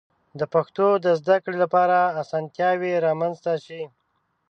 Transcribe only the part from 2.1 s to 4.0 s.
آسانتیاوې رامنځته شي.